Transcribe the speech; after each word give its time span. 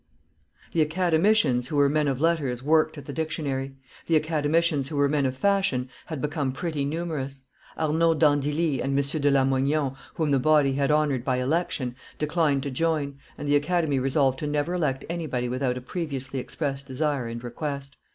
The 0.73 0.81
Academicians 0.81 1.67
who 1.67 1.75
were 1.75 1.87
men 1.87 2.07
of 2.07 2.19
letters 2.19 2.63
worked 2.63 2.97
at 2.97 3.05
the 3.05 3.13
Dictionary; 3.13 3.75
the 4.07 4.15
Academicians 4.15 4.87
who 4.87 4.95
were 4.95 5.07
men 5.07 5.27
of 5.27 5.37
fashion 5.37 5.91
had 6.07 6.23
become 6.23 6.53
pretty 6.53 6.85
numerous; 6.85 7.43
Arnauld 7.77 8.17
d'Andilly 8.17 8.81
and 8.81 8.97
M. 8.97 9.21
de 9.21 9.29
Lamoignon, 9.29 9.93
whom 10.15 10.31
the 10.31 10.39
body 10.39 10.73
had 10.73 10.89
honored 10.89 11.23
by 11.23 11.35
election, 11.37 11.95
declined 12.17 12.63
to 12.63 12.71
join, 12.71 13.19
and 13.37 13.47
the 13.47 13.55
Academy 13.55 13.99
resolved 13.99 14.39
to 14.39 14.47
never 14.47 14.73
elect 14.73 15.05
anybody 15.07 15.47
without 15.47 15.77
a 15.77 15.81
previously 15.81 16.39
expressed 16.39 16.87
desire 16.87 17.27
and 17.27 17.43
request. 17.43 17.95